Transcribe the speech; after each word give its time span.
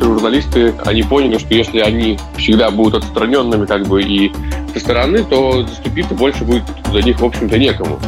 Журналисты, 0.00 0.74
они 0.84 1.02
поняли, 1.02 1.38
что 1.38 1.54
если 1.54 1.80
они 1.80 2.18
всегда 2.36 2.70
будут 2.70 3.04
отстраненными 3.04 3.66
как 3.66 3.86
бы 3.86 4.02
и 4.02 4.32
со 4.72 4.80
стороны, 4.80 5.22
то 5.24 5.62
заступиться 5.62 6.14
больше 6.14 6.44
будет 6.44 6.64
за 6.92 7.00
них, 7.00 7.20
в 7.20 7.24
общем-то, 7.24 7.58
некому. 7.58 7.98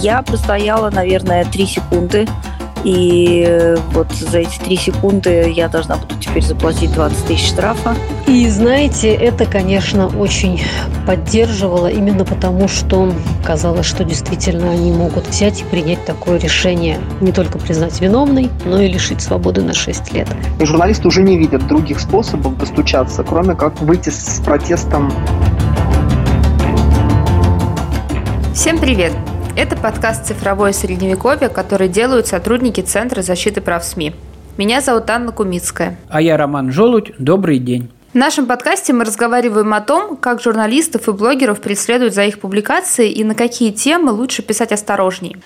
Я 0.00 0.22
простояла, 0.22 0.90
наверное, 0.90 1.44
три 1.44 1.66
секунды 1.66 2.26
и 2.84 3.76
вот 3.92 4.12
за 4.12 4.38
эти 4.38 4.58
три 4.58 4.76
секунды 4.76 5.52
я 5.54 5.68
должна 5.68 5.96
буду 5.96 6.14
теперь 6.20 6.42
заплатить 6.42 6.92
20 6.92 7.26
тысяч 7.26 7.48
штрафа. 7.48 7.94
И 8.26 8.48
знаете, 8.48 9.12
это, 9.12 9.46
конечно, 9.46 10.08
очень 10.08 10.62
поддерживало 11.06 11.88
именно 11.88 12.24
потому, 12.24 12.68
что 12.68 13.12
казалось, 13.44 13.86
что 13.86 14.04
действительно 14.04 14.70
они 14.70 14.92
могут 14.92 15.26
взять 15.28 15.62
и 15.62 15.64
принять 15.64 16.04
такое 16.04 16.38
решение. 16.38 16.98
Не 17.20 17.32
только 17.32 17.58
признать 17.58 18.00
виновной, 18.00 18.50
но 18.64 18.80
и 18.80 18.88
лишить 18.88 19.20
свободы 19.20 19.62
на 19.62 19.74
6 19.74 20.12
лет. 20.12 20.28
И 20.60 20.64
журналисты 20.64 21.08
уже 21.08 21.22
не 21.22 21.36
видят 21.36 21.66
других 21.66 22.00
способов 22.00 22.58
достучаться, 22.58 23.24
кроме 23.24 23.54
как 23.54 23.80
выйти 23.80 24.10
с 24.10 24.40
протестом. 24.44 25.12
Всем 28.54 28.78
привет! 28.78 29.12
Это 29.56 29.74
подкаст 29.74 30.26
«Цифровое 30.26 30.72
средневековье», 30.72 31.48
который 31.48 31.88
делают 31.88 32.26
сотрудники 32.26 32.82
Центра 32.82 33.22
защиты 33.22 33.62
прав 33.62 33.82
СМИ. 33.84 34.12
Меня 34.58 34.82
зовут 34.82 35.08
Анна 35.08 35.32
Кумицкая. 35.32 35.96
А 36.10 36.20
я 36.20 36.36
Роман 36.36 36.70
Жолудь. 36.70 37.12
Добрый 37.18 37.58
день. 37.58 37.90
В 38.12 38.16
нашем 38.16 38.44
подкасте 38.44 38.92
мы 38.92 39.06
разговариваем 39.06 39.72
о 39.72 39.80
том, 39.80 40.18
как 40.18 40.42
журналистов 40.42 41.08
и 41.08 41.12
блогеров 41.12 41.62
преследуют 41.62 42.12
за 42.12 42.24
их 42.24 42.38
публикации 42.38 43.10
и 43.10 43.24
на 43.24 43.34
какие 43.34 43.70
темы 43.72 44.12
лучше 44.12 44.42
писать 44.42 44.72
осторожней. 44.72 45.38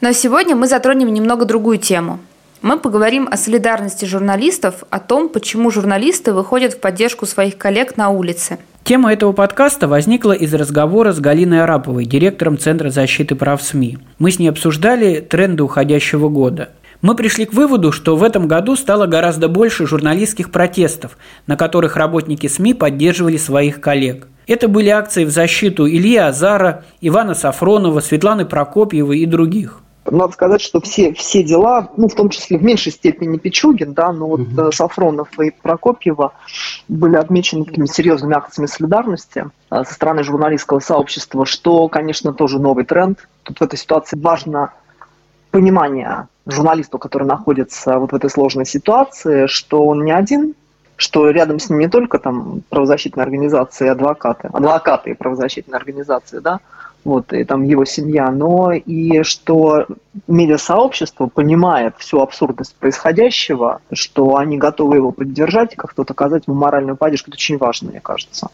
Но 0.00 0.12
сегодня 0.12 0.54
мы 0.54 0.68
затронем 0.68 1.12
немного 1.12 1.44
другую 1.44 1.78
тему. 1.78 2.20
Мы 2.62 2.78
поговорим 2.78 3.28
о 3.30 3.36
солидарности 3.36 4.04
журналистов, 4.04 4.84
о 4.90 4.98
том, 5.00 5.28
почему 5.28 5.70
журналисты 5.70 6.32
выходят 6.32 6.74
в 6.74 6.80
поддержку 6.80 7.26
своих 7.26 7.58
коллег 7.58 7.96
на 7.96 8.10
улице– 8.10 8.58
Тема 8.86 9.12
этого 9.12 9.32
подкаста 9.32 9.88
возникла 9.88 10.30
из 10.30 10.54
разговора 10.54 11.12
с 11.12 11.18
Галиной 11.18 11.64
Араповой, 11.64 12.04
директором 12.04 12.56
Центра 12.56 12.88
защиты 12.88 13.34
прав 13.34 13.60
СМИ. 13.60 13.98
Мы 14.20 14.30
с 14.30 14.38
ней 14.38 14.46
обсуждали 14.46 15.18
тренды 15.18 15.64
уходящего 15.64 16.28
года. 16.28 16.68
Мы 17.02 17.16
пришли 17.16 17.46
к 17.46 17.52
выводу, 17.52 17.90
что 17.90 18.14
в 18.14 18.22
этом 18.22 18.46
году 18.46 18.76
стало 18.76 19.06
гораздо 19.06 19.48
больше 19.48 19.88
журналистских 19.88 20.52
протестов, 20.52 21.18
на 21.48 21.56
которых 21.56 21.96
работники 21.96 22.46
СМИ 22.46 22.74
поддерживали 22.74 23.38
своих 23.38 23.80
коллег. 23.80 24.28
Это 24.46 24.68
были 24.68 24.90
акции 24.90 25.24
в 25.24 25.30
защиту 25.30 25.88
Ильи 25.88 26.18
Азара, 26.18 26.84
Ивана 27.00 27.34
Сафронова, 27.34 27.98
Светланы 27.98 28.44
Прокопьевой 28.44 29.18
и 29.18 29.26
других. 29.26 29.80
Надо 30.10 30.32
сказать, 30.32 30.60
что 30.60 30.80
все, 30.80 31.12
все 31.14 31.42
дела, 31.42 31.90
ну, 31.96 32.08
в 32.08 32.14
том 32.14 32.28
числе 32.28 32.58
в 32.58 32.62
меньшей 32.62 32.92
степени 32.92 33.38
Пичугин, 33.38 33.92
да, 33.92 34.12
но 34.12 34.26
вот 34.26 34.40
угу. 34.40 34.72
Сафронов 34.72 35.28
и 35.40 35.50
Прокопьева 35.50 36.32
были 36.88 37.16
отмечены 37.16 37.64
такими 37.64 37.86
серьезными 37.86 38.34
акциями 38.34 38.66
солидарности 38.66 39.46
э, 39.70 39.84
со 39.84 39.94
стороны 39.94 40.22
журналистского 40.22 40.80
сообщества, 40.80 41.46
что, 41.46 41.88
конечно, 41.88 42.32
тоже 42.32 42.58
новый 42.58 42.84
тренд. 42.84 43.28
Тут 43.42 43.58
в 43.58 43.62
этой 43.62 43.78
ситуации 43.78 44.18
важно 44.18 44.72
понимание 45.50 46.28
журналисту, 46.46 46.98
который 46.98 47.26
находится 47.26 47.98
вот 47.98 48.12
в 48.12 48.14
этой 48.14 48.30
сложной 48.30 48.66
ситуации, 48.66 49.46
что 49.46 49.84
он 49.84 50.04
не 50.04 50.12
один, 50.12 50.54
что 50.96 51.28
рядом 51.30 51.58
с 51.58 51.68
ним 51.68 51.78
не 51.80 51.88
только 51.88 52.18
там 52.18 52.62
правозащитные 52.68 53.24
организации, 53.24 53.88
адвокаты, 53.88 54.48
адвокаты 54.52 55.10
и 55.10 55.14
правозащитные 55.14 55.76
организации, 55.76 56.38
да, 56.38 56.60
вот, 57.06 57.32
и 57.32 57.44
там 57.44 57.62
его 57.62 57.84
семья, 57.84 58.32
но 58.32 58.72
и 58.72 59.22
что 59.22 59.86
медиасообщество 60.26 61.28
понимает 61.28 61.94
всю 61.98 62.20
абсурдность 62.20 62.74
происходящего, 62.74 63.80
что 63.92 64.36
они 64.36 64.58
готовы 64.58 64.96
его 64.96 65.12
поддержать 65.12 65.74
и 65.74 65.76
как-то 65.76 66.02
оказать 66.02 66.48
ему 66.48 66.56
моральную 66.56 66.96
поддержку. 66.96 67.30
Это 67.30 67.36
очень 67.36 67.58
важно, 67.58 67.90
мне 67.90 68.00
кажется. 68.00 68.50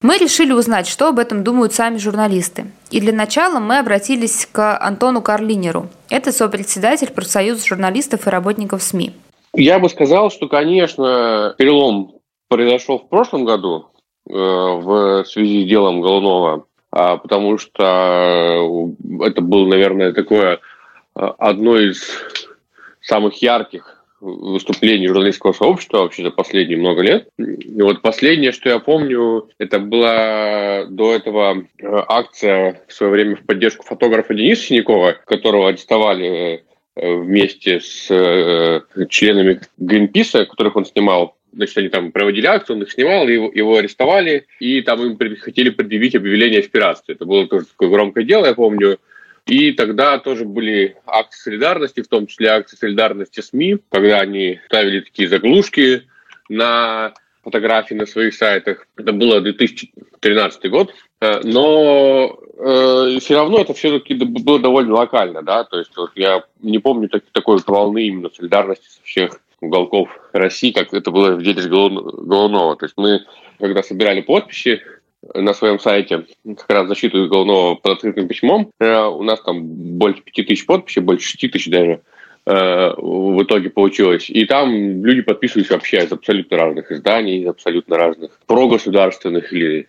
Мы 0.00 0.16
решили 0.16 0.52
узнать, 0.52 0.86
что 0.86 1.08
об 1.08 1.18
этом 1.18 1.42
думают 1.42 1.72
сами 1.74 1.96
журналисты. 1.96 2.66
И 2.92 3.00
для 3.00 3.12
начала 3.12 3.58
мы 3.58 3.78
обратились 3.78 4.46
к 4.46 4.78
Антону 4.78 5.20
Карлинеру. 5.20 5.88
Это 6.08 6.30
сопредседатель 6.30 7.10
профсоюза 7.10 7.66
журналистов 7.66 8.28
и 8.28 8.30
работников 8.30 8.80
СМИ. 8.80 9.10
Я 9.54 9.80
бы 9.80 9.88
сказал, 9.88 10.30
что, 10.30 10.46
конечно, 10.46 11.52
перелом 11.58 12.12
произошел 12.48 13.00
в 13.00 13.08
прошлом 13.08 13.44
году 13.44 13.86
э, 14.30 14.32
в 14.32 15.24
связи 15.24 15.64
с 15.64 15.68
делом 15.68 16.00
Голунова 16.00 16.67
потому 16.90 17.58
что 17.58 18.94
э, 19.10 19.24
это 19.26 19.40
было, 19.40 19.66
наверное, 19.66 20.12
такое 20.12 20.54
э, 20.54 20.58
одно 21.38 21.76
из 21.76 22.02
самых 23.00 23.42
ярких 23.42 23.94
выступлений 24.20 25.06
журналистского 25.06 25.52
сообщества 25.52 25.98
вообще 25.98 26.24
за 26.24 26.30
последние 26.30 26.78
много 26.78 27.02
лет. 27.02 27.28
И 27.38 27.80
вот 27.80 28.02
последнее, 28.02 28.50
что 28.50 28.68
я 28.68 28.80
помню, 28.80 29.48
это 29.58 29.78
была 29.78 30.86
до 30.86 31.14
этого 31.14 31.58
э, 31.58 31.86
акция 32.08 32.82
в 32.88 32.92
свое 32.92 33.12
время 33.12 33.36
в 33.36 33.44
поддержку 33.44 33.84
фотографа 33.84 34.34
Дениса 34.34 34.64
Синякова, 34.64 35.16
которого 35.24 35.68
арестовали 35.68 36.64
вместе 36.96 37.78
с 37.78 38.08
членами 39.08 39.60
Гринписа, 39.76 40.46
которых 40.46 40.74
он 40.74 40.84
снимал 40.84 41.37
значит, 41.52 41.78
они 41.78 41.88
там 41.88 42.12
проводили 42.12 42.46
акцию, 42.46 42.76
он 42.76 42.82
их 42.82 42.92
снимал, 42.92 43.28
его, 43.28 43.50
его 43.52 43.76
арестовали, 43.76 44.46
и 44.60 44.82
там 44.82 45.02
им 45.02 45.36
хотели 45.38 45.70
предъявить 45.70 46.14
объявление 46.14 46.60
аспирации. 46.60 47.12
Это 47.12 47.24
было 47.24 47.46
тоже 47.46 47.66
такое 47.66 47.88
громкое 47.88 48.24
дело, 48.24 48.46
я 48.46 48.54
помню. 48.54 48.98
И 49.46 49.72
тогда 49.72 50.18
тоже 50.18 50.44
были 50.44 50.96
акции 51.06 51.50
солидарности, 51.50 52.02
в 52.02 52.08
том 52.08 52.26
числе 52.26 52.50
акции 52.50 52.76
солидарности 52.76 53.40
СМИ, 53.40 53.78
когда 53.90 54.20
они 54.20 54.60
ставили 54.66 55.00
такие 55.00 55.28
заглушки 55.28 56.02
на 56.50 57.14
фотографии 57.42 57.94
на 57.94 58.06
своих 58.06 58.34
сайтах. 58.34 58.86
Это 58.96 59.12
было 59.12 59.40
2013 59.40 60.70
год. 60.70 60.92
Э, 61.20 61.40
но 61.42 62.38
э, 62.58 63.18
все 63.20 63.34
равно 63.34 63.60
это 63.60 63.74
все-таки 63.74 64.14
было 64.14 64.58
довольно 64.60 64.94
локально, 64.94 65.42
да, 65.42 65.64
то 65.64 65.78
есть 65.78 65.96
вот 65.96 66.12
я 66.14 66.44
не 66.60 66.78
помню 66.78 67.08
так, 67.08 67.24
такой 67.32 67.58
волны 67.66 68.06
именно 68.06 68.30
солидарности 68.30 68.88
со 68.88 69.02
всех 69.02 69.40
уголков 69.60 70.08
России, 70.32 70.72
как 70.72 70.92
это 70.92 71.10
было 71.10 71.32
в 71.32 71.42
деле 71.42 71.62
с 71.62 71.66
Голунова. 71.66 72.76
То 72.76 72.86
есть 72.86 72.94
мы, 72.96 73.24
когда 73.58 73.82
собирали 73.82 74.20
подписи 74.20 74.82
на 75.34 75.52
своем 75.52 75.78
сайте, 75.78 76.26
как 76.44 76.70
раз 76.70 76.88
защиту 76.88 77.28
Голунова 77.28 77.74
под 77.74 77.92
открытым 77.92 78.28
письмом, 78.28 78.70
э, 78.78 79.04
у 79.04 79.22
нас 79.22 79.40
там 79.42 79.62
больше 79.98 80.22
пяти 80.22 80.42
тысяч 80.42 80.66
подписей, 80.66 81.02
больше 81.02 81.28
шести 81.28 81.48
тысяч 81.48 81.70
даже 81.70 82.00
э, 82.46 82.92
в 82.96 83.42
итоге 83.42 83.70
получилось. 83.70 84.30
И 84.30 84.44
там 84.44 85.04
люди 85.04 85.22
подписывались 85.22 85.70
вообще 85.70 85.98
из 85.98 86.12
абсолютно 86.12 86.56
разных 86.56 86.92
изданий, 86.92 87.42
из 87.42 87.48
абсолютно 87.48 87.96
разных 87.96 88.38
прогосударственных 88.46 89.52
или 89.52 89.88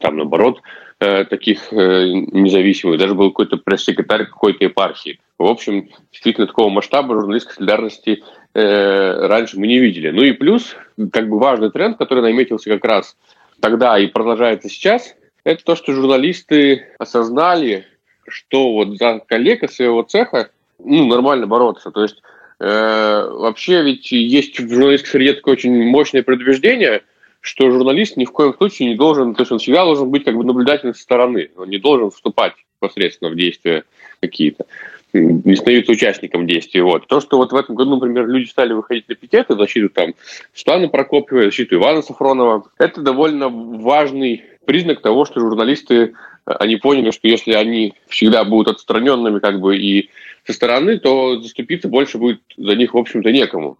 там 0.00 0.16
наоборот 0.16 0.60
э, 1.04 1.24
таких 1.24 1.70
независимых. 1.72 2.98
Даже 2.98 3.14
был 3.14 3.30
какой-то 3.30 3.56
пресс-секретарь 3.56 4.26
какой-то 4.26 4.64
епархии. 4.64 5.18
В 5.38 5.46
общем, 5.46 5.88
действительно 6.12 6.46
такого 6.46 6.70
масштаба 6.70 7.14
журналистской 7.14 7.54
солидарности 7.54 8.22
э, 8.54 9.26
раньше 9.26 9.58
мы 9.58 9.66
не 9.66 9.78
видели. 9.78 10.10
Ну 10.10 10.22
и 10.22 10.32
плюс, 10.32 10.76
как 11.12 11.28
бы 11.28 11.38
важный 11.38 11.70
тренд, 11.70 11.98
который 11.98 12.22
наметился 12.22 12.70
как 12.70 12.84
раз 12.84 13.16
тогда 13.60 13.98
и 13.98 14.06
продолжается 14.06 14.68
сейчас, 14.68 15.14
это 15.42 15.64
то, 15.64 15.74
что 15.74 15.92
журналисты 15.92 16.86
осознали, 16.98 17.86
что 18.28 18.72
вот 18.72 18.96
за 18.96 19.20
коллега 19.26 19.68
своего 19.68 20.02
цеха 20.02 20.50
ну, 20.78 21.06
нормально 21.06 21.46
бороться. 21.46 21.90
То 21.90 22.02
есть 22.02 22.22
э, 22.60 23.28
вообще 23.30 23.82
ведь 23.82 24.12
есть 24.12 24.60
в 24.60 24.72
журналистской 24.72 25.10
среде 25.10 25.34
такое 25.34 25.54
очень 25.54 25.84
мощное 25.84 26.22
предубеждение, 26.22 27.02
что 27.44 27.70
журналист 27.70 28.16
ни 28.16 28.24
в 28.24 28.32
коем 28.32 28.54
случае 28.54 28.88
не 28.88 28.94
должен, 28.94 29.34
то 29.34 29.42
есть 29.42 29.52
он 29.52 29.58
всегда 29.58 29.84
должен 29.84 30.08
быть 30.08 30.24
как 30.24 30.34
бы 30.34 30.44
наблюдательным 30.44 30.94
со 30.94 31.02
стороны, 31.02 31.50
он 31.58 31.68
не 31.68 31.76
должен 31.76 32.10
вступать 32.10 32.54
непосредственно 32.80 33.30
в 33.30 33.36
действия 33.36 33.84
какие-то 34.20 34.64
не 35.12 35.54
становиться 35.54 35.92
участником 35.92 36.46
действия. 36.46 36.82
Вот. 36.82 37.06
То, 37.06 37.20
что 37.20 37.36
вот 37.36 37.52
в 37.52 37.54
этом 37.54 37.74
году, 37.74 37.96
например, 37.96 38.26
люди 38.26 38.48
стали 38.48 38.72
выходить 38.72 39.10
на 39.10 39.14
пикеты 39.14 39.54
в 39.54 39.58
защиту 39.58 39.90
там 39.90 40.14
Светланы 40.54 40.88
Прокопьевой, 40.88 41.44
в 41.44 41.46
защиту 41.50 41.76
Ивана 41.76 42.00
Сафронова, 42.00 42.64
это 42.78 43.02
довольно 43.02 43.50
важный 43.50 44.42
признак 44.64 45.02
того, 45.02 45.26
что 45.26 45.40
журналисты, 45.40 46.14
они 46.46 46.76
поняли, 46.76 47.10
что 47.10 47.28
если 47.28 47.52
они 47.52 47.92
всегда 48.08 48.42
будут 48.44 48.76
отстраненными 48.76 49.38
как 49.38 49.60
бы 49.60 49.76
и 49.76 50.08
со 50.46 50.54
стороны, 50.54 50.98
то 50.98 51.38
заступиться 51.40 51.88
больше 51.88 52.16
будет 52.16 52.40
за 52.56 52.74
них, 52.74 52.94
в 52.94 52.98
общем-то, 52.98 53.30
некому. 53.30 53.76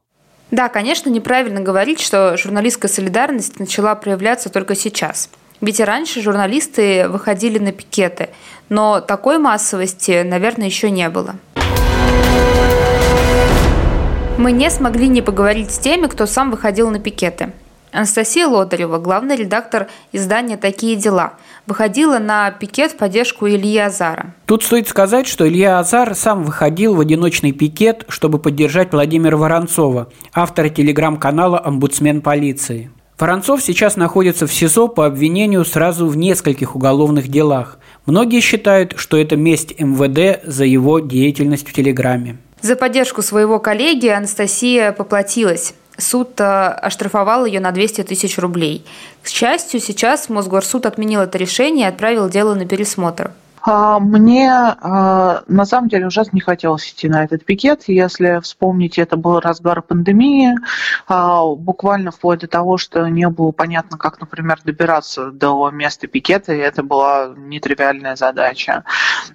Да, 0.54 0.68
конечно, 0.68 1.10
неправильно 1.10 1.60
говорить, 1.60 2.00
что 2.00 2.36
журналистская 2.36 2.88
солидарность 2.88 3.58
начала 3.58 3.94
проявляться 3.94 4.48
только 4.48 4.74
сейчас– 4.74 5.28
ведь 5.60 5.80
и 5.80 5.84
раньше 5.84 6.20
журналисты 6.20 7.08
выходили 7.08 7.58
на 7.58 7.72
пикеты, 7.72 8.28
но 8.68 9.00
такой 9.00 9.38
массовости, 9.38 10.22
наверное, 10.22 10.66
еще 10.66 10.90
не 10.90 11.08
было. 11.08 11.36
Мы 14.36 14.52
не 14.52 14.68
смогли 14.68 15.08
не 15.08 15.22
поговорить 15.22 15.70
с 15.70 15.78
теми, 15.78 16.06
кто 16.06 16.26
сам 16.26 16.50
выходил 16.50 16.90
на 16.90 16.98
пикеты. 16.98 17.52
Анастасия 17.94 18.48
Лотарева, 18.48 18.98
главный 18.98 19.36
редактор 19.36 19.86
издания 20.10 20.56
«Такие 20.56 20.96
дела», 20.96 21.34
выходила 21.64 22.18
на 22.18 22.50
пикет 22.50 22.90
в 22.90 22.96
поддержку 22.96 23.46
Ильи 23.46 23.78
Азара. 23.78 24.34
Тут 24.46 24.64
стоит 24.64 24.88
сказать, 24.88 25.28
что 25.28 25.48
Илья 25.48 25.78
Азар 25.78 26.16
сам 26.16 26.42
выходил 26.42 26.96
в 26.96 27.00
одиночный 27.00 27.52
пикет, 27.52 28.04
чтобы 28.08 28.40
поддержать 28.40 28.92
Владимира 28.92 29.36
Воронцова, 29.36 30.08
автора 30.34 30.70
телеграм-канала 30.70 31.62
«Омбудсмен 31.64 32.20
полиции». 32.20 32.90
Воронцов 33.16 33.62
сейчас 33.62 33.94
находится 33.94 34.48
в 34.48 34.52
СИЗО 34.52 34.88
по 34.88 35.06
обвинению 35.06 35.64
сразу 35.64 36.08
в 36.08 36.16
нескольких 36.16 36.74
уголовных 36.74 37.28
делах. 37.28 37.78
Многие 38.06 38.40
считают, 38.40 38.94
что 38.96 39.16
это 39.16 39.36
месть 39.36 39.78
МВД 39.78 40.42
за 40.44 40.64
его 40.64 40.98
деятельность 40.98 41.68
в 41.68 41.72
Телеграме. 41.72 42.38
За 42.60 42.74
поддержку 42.74 43.22
своего 43.22 43.60
коллеги 43.60 44.08
Анастасия 44.08 44.90
поплатилась. 44.90 45.74
Суд 45.96 46.40
э, 46.40 46.44
оштрафовал 46.44 47.44
ее 47.44 47.60
на 47.60 47.70
200 47.70 48.02
тысяч 48.04 48.38
рублей. 48.38 48.84
К 49.22 49.28
счастью, 49.28 49.80
сейчас 49.80 50.28
Мосгорсуд 50.28 50.86
отменил 50.86 51.20
это 51.20 51.38
решение 51.38 51.86
и 51.86 51.88
отправил 51.88 52.28
дело 52.28 52.54
на 52.54 52.66
пересмотр. 52.66 53.30
А, 53.66 53.98
мне 53.98 54.50
а, 54.52 55.42
на 55.48 55.64
самом 55.64 55.88
деле 55.88 56.06
ужасно 56.06 56.32
не 56.34 56.40
хотелось 56.40 56.90
идти 56.90 57.08
на 57.08 57.24
этот 57.24 57.46
пикет. 57.46 57.84
Если 57.86 58.40
вспомнить, 58.40 58.98
это 58.98 59.16
был 59.16 59.40
разгар 59.40 59.80
пандемии, 59.80 60.54
а, 61.08 61.46
буквально 61.46 62.10
вплоть 62.10 62.40
до 62.40 62.46
того, 62.46 62.76
что 62.76 63.08
не 63.08 63.28
было 63.30 63.52
понятно, 63.52 63.96
как, 63.96 64.20
например, 64.20 64.60
добираться 64.64 65.30
до 65.30 65.70
места 65.70 66.06
пикета, 66.06 66.52
и 66.52 66.58
это 66.58 66.82
была 66.82 67.32
нетривиальная 67.36 68.16
задача. 68.16 68.84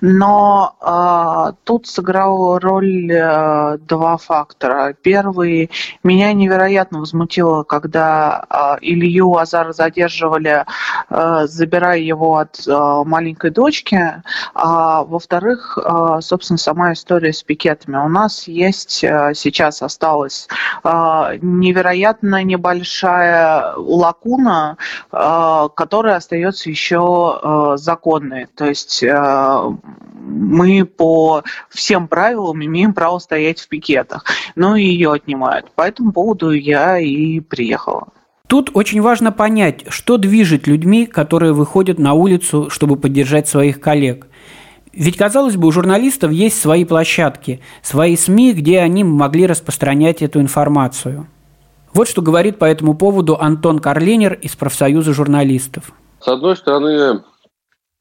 Но 0.01 1.55
тут 1.63 1.87
сыграл 1.87 2.59
роль 2.59 3.11
э, 3.11 3.77
два 3.79 4.17
фактора. 4.17 4.93
Первый, 5.01 5.71
меня 6.03 6.33
невероятно 6.33 6.99
возмутило, 6.99 7.63
когда 7.63 8.77
Илью 8.81 9.35
Азара 9.35 9.73
задерживали, 9.73 10.65
э, 11.09 11.47
забирая 11.47 11.99
его 11.99 12.37
от 12.37 12.67
э, 12.67 13.03
маленькой 13.05 13.51
дочки, 13.51 14.18
а 14.53 15.03
во-вторых, 15.03 15.77
а, 15.77 16.21
собственно, 16.21 16.57
сама 16.57 16.93
история 16.93 17.33
с 17.33 17.43
пикетами. 17.43 17.97
У 17.97 18.09
нас 18.09 18.47
есть 18.47 19.03
а, 19.03 19.33
сейчас 19.33 19.81
осталась 19.81 20.47
а, 20.83 21.33
невероятно 21.41 22.43
небольшая 22.43 23.73
лакуна, 23.75 24.77
которая 25.11 26.15
остается 26.15 26.69
еще 26.69 27.75
законной. 27.75 28.47
То 28.55 28.65
есть 28.65 29.03
мы 29.03 30.85
по 30.85 31.43
всем 31.69 32.07
правилам 32.07 32.63
имеем 32.63 32.93
право 32.93 33.19
стоять 33.19 33.59
в 33.59 33.67
пикетах, 33.67 34.25
но 34.55 34.75
ее 34.75 35.13
отнимают. 35.13 35.71
По 35.71 35.83
этому 35.83 36.11
поводу 36.11 36.51
я 36.51 36.97
и 36.99 37.39
приехала. 37.39 38.09
Тут 38.49 38.71
очень 38.73 38.99
важно 38.99 39.31
понять, 39.31 39.85
что 39.89 40.17
движет 40.17 40.65
людьми, 40.65 41.05
которые 41.05 41.53
выходят 41.53 41.99
на 41.99 42.13
улицу, 42.13 42.71
чтобы 42.71 42.97
поддержать 42.97 43.47
своих 43.47 43.79
коллег. 43.79 44.25
Ведь, 44.91 45.17
казалось 45.17 45.55
бы, 45.55 45.67
у 45.67 45.71
журналистов 45.71 46.31
есть 46.31 46.59
свои 46.59 46.83
площадки, 46.83 47.61
свои 47.83 48.15
СМИ, 48.15 48.53
где 48.53 48.79
они 48.79 49.03
могли 49.03 49.45
распространять 49.45 50.23
эту 50.23 50.41
информацию. 50.41 51.27
Вот 51.93 52.07
что 52.07 52.23
говорит 52.23 52.57
по 52.57 52.65
этому 52.65 52.95
поводу 52.95 53.37
Антон 53.39 53.77
Карлинер 53.77 54.33
из 54.33 54.55
профсоюза 54.55 55.13
журналистов. 55.13 55.91
С 56.19 56.27
одной 56.27 56.55
стороны, 56.55 57.21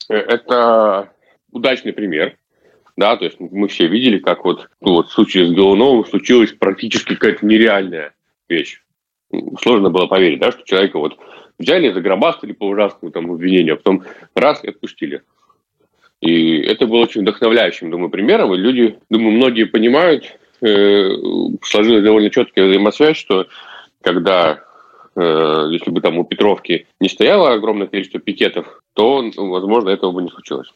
э, 0.08 0.14
это 0.14 1.10
удачный 1.52 1.92
пример, 1.92 2.38
да, 2.96 3.18
то 3.18 3.26
есть 3.26 3.38
мы 3.38 3.68
все 3.68 3.86
видели, 3.86 4.16
как 4.16 4.46
вот, 4.46 4.70
ну, 4.80 4.94
вот 4.94 5.08
в 5.08 5.12
случае 5.12 5.46
с 5.46 5.52
Голуновым 5.52 6.06
случилась 6.06 6.52
практически 6.52 7.16
какая-то 7.16 7.44
нереальная 7.44 8.14
вещь 8.48 8.80
сложно 9.60 9.90
было 9.90 10.06
поверить, 10.06 10.40
да, 10.40 10.52
что 10.52 10.64
человека 10.64 10.98
вот 10.98 11.18
взяли, 11.58 11.92
загробастали 11.92 12.52
по 12.52 12.64
ужасному 12.64 13.12
там 13.12 13.30
обвинению, 13.30 13.74
а 13.74 13.76
потом 13.76 14.02
раз 14.34 14.62
и 14.64 14.68
отпустили. 14.68 15.22
И 16.20 16.60
это 16.62 16.86
было 16.86 17.02
очень 17.02 17.22
вдохновляющим, 17.22 17.90
думаю, 17.90 18.10
примером. 18.10 18.54
И 18.54 18.58
люди, 18.58 18.98
думаю, 19.08 19.32
многие 19.32 19.64
понимают, 19.64 20.24
э, 20.60 21.10
сложилась 21.62 22.02
довольно 22.02 22.30
четкая 22.30 22.66
взаимосвязь, 22.66 23.16
что 23.16 23.46
когда, 24.02 24.64
э, 25.14 25.68
если 25.70 25.90
бы 25.90 26.00
там 26.00 26.18
у 26.18 26.24
Петровки 26.24 26.86
не 27.00 27.08
стояло 27.08 27.52
огромное 27.52 27.86
количество 27.86 28.18
пикетов, 28.18 28.82
то, 28.94 29.22
возможно, 29.36 29.90
этого 29.90 30.10
бы 30.10 30.22
не 30.22 30.30
случилось. 30.30 30.72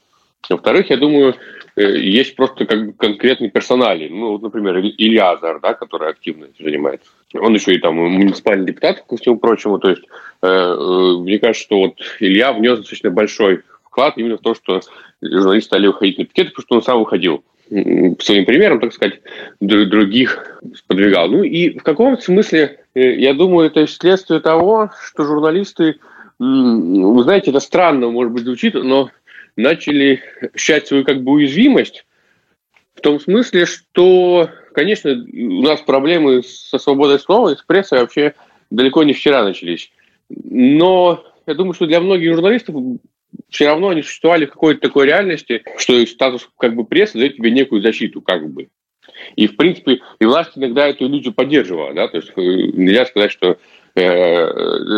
Во-вторых, 0.49 0.91
я 0.91 0.97
думаю, 0.97 1.35
э, 1.77 1.99
есть 1.99 2.37
просто 2.37 2.65
как 2.67 2.87
бы 2.87 2.93
конкретные 2.93 3.51
персонали. 3.51 4.09
Ну, 4.09 4.33
вот, 4.33 4.43
например, 4.43 4.79
Илья 4.79 5.33
Азар, 5.33 5.61
да, 5.61 5.75
который 5.75 6.09
активно 6.09 6.49
занимается. 6.59 7.09
Он 7.35 7.55
еще 7.55 7.75
и 7.75 7.79
там 7.79 7.97
муниципальный 7.97 8.67
депутат, 8.67 9.05
ко 9.09 9.17
всему 9.17 9.39
прочему. 9.39 9.79
То 9.79 9.91
есть, 9.91 10.03
э, 10.43 10.47
э, 10.47 11.17
мне 11.19 11.39
кажется, 11.39 11.63
что 11.63 11.79
вот 11.79 11.95
Илья 12.21 12.53
внес 12.53 12.79
достаточно 12.79 13.11
большой 13.11 13.63
вклад 13.85 14.17
именно 14.17 14.37
в 14.37 14.43
то, 14.43 14.55
что 14.55 14.81
журналисты 15.21 15.67
стали 15.67 15.87
выходить 15.87 16.19
на 16.19 16.25
пикеты, 16.25 16.51
потому 16.51 16.63
что 16.65 16.75
он 16.77 16.83
сам 16.83 16.99
выходил 16.99 17.45
своим 17.69 18.45
примером, 18.45 18.81
так 18.81 18.93
сказать, 18.93 19.21
других 19.61 20.61
сподвигал. 20.75 21.29
Ну 21.29 21.43
и 21.43 21.79
в 21.79 21.83
каком 21.83 22.19
смысле, 22.19 22.81
я 22.95 23.33
думаю, 23.33 23.69
это 23.69 23.87
следствие 23.87 24.41
того, 24.41 24.91
что 25.07 25.25
журналисты, 25.25 25.97
вы 26.39 27.23
знаете, 27.23 27.51
это 27.51 27.61
странно, 27.61 28.11
может 28.11 28.33
быть, 28.33 28.45
звучит, 28.45 28.75
но 28.75 29.11
начали 29.57 30.21
ощущать 30.53 30.87
свою 30.87 31.05
как 31.05 31.23
бы 31.23 31.33
уязвимость 31.33 32.05
в 32.95 33.01
том 33.01 33.21
смысле, 33.21 33.67
что, 33.67 34.51
конечно, 34.73 35.11
у 35.11 35.63
нас 35.63 35.81
проблемы 35.81 36.43
со 36.43 36.79
свободой 36.79 37.19
слова 37.19 37.51
и 37.51 37.57
с 37.57 37.63
прессой 37.63 38.01
вообще 38.01 38.35
далеко 38.71 39.03
не 39.03 39.13
вчера 39.13 39.45
начались. 39.45 39.91
Но 40.29 41.25
я 41.47 41.55
думаю, 41.55 41.75
что 41.75 41.87
для 41.87 42.01
многих 42.01 42.35
журналистов 42.35 42.77
все 43.49 43.67
равно 43.67 43.91
они 43.91 44.03
существовали 44.03 44.47
в 44.47 44.51
какой-то 44.51 44.81
такой 44.81 45.07
реальности, 45.07 45.63
что 45.79 46.05
статус 46.07 46.49
как 46.59 46.75
бы 46.75 46.85
прессы 46.85 47.19
дает 47.19 47.37
тебе 47.37 47.51
некую 47.51 47.83
защиту, 47.83 48.21
как 48.21 48.49
бы. 48.51 48.69
И, 49.37 49.47
в 49.47 49.57
принципе, 49.57 50.01
и 50.21 50.25
власть 50.25 50.53
иногда 50.57 50.89
эту 50.89 51.07
иллюзию 51.07 51.33
поддерживала. 51.33 51.95
Да? 51.95 52.09
То 52.09 52.17
есть 52.19 52.31
э, 52.31 52.41
нельзя 52.41 53.07
сказать, 53.07 53.31
что 53.31 53.59
Э, 53.95 54.01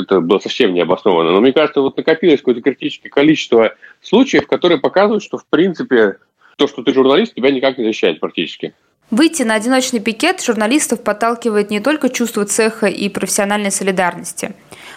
это 0.02 0.20
было 0.20 0.38
совсем 0.38 0.72
не 0.72 0.80
обосновано. 0.80 1.32
Но 1.32 1.40
мне 1.40 1.52
кажется, 1.52 1.80
вот 1.80 1.96
накопилось 1.96 2.38
какое-то 2.38 2.62
критическое 2.62 3.08
количество 3.08 3.74
случаев, 4.00 4.46
которые 4.46 4.78
показывают, 4.78 5.24
что 5.24 5.38
в 5.38 5.46
принципе 5.46 6.18
то, 6.56 6.68
что 6.68 6.82
ты 6.82 6.94
журналист, 6.94 7.34
тебя 7.34 7.50
никак 7.50 7.78
не 7.78 7.84
защищает 7.84 8.20
практически. 8.20 8.74
Выйти 9.14 9.44
на 9.44 9.54
одиночный 9.54 10.00
пикет 10.00 10.42
журналистов 10.42 11.00
подталкивает 11.00 11.70
не 11.70 11.78
только 11.78 12.08
чувство 12.08 12.44
цеха 12.46 12.88
и 12.88 13.08
профессиональной 13.08 13.70
солидарности. 13.70 14.56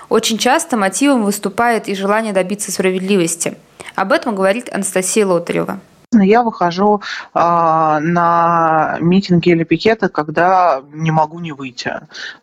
Очень 0.09 0.39
часто 0.39 0.75
мотивом 0.75 1.23
выступает 1.23 1.87
и 1.87 1.93
желание 1.93 2.33
добиться 2.33 2.71
справедливости. 2.71 3.55
Об 3.93 4.11
этом 4.11 4.35
говорит 4.35 4.73
Анастасия 4.73 5.23
Лотарева 5.23 5.79
я 6.13 6.41
выхожу 6.41 7.01
э, 7.35 7.39
на 7.39 8.97
митинги 9.01 9.49
или 9.49 9.65
пикеты, 9.65 10.07
когда 10.07 10.81
не 10.93 11.11
могу 11.11 11.39
не 11.39 11.51
выйти. 11.51 11.91